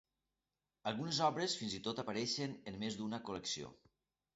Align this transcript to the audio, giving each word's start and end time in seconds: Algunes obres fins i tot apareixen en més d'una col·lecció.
Algunes 0.93 1.21
obres 1.27 1.59
fins 1.61 1.77
i 1.81 1.85
tot 1.91 2.03
apareixen 2.07 2.59
en 2.75 2.85
més 2.87 3.01
d'una 3.03 3.25
col·lecció. 3.33 3.77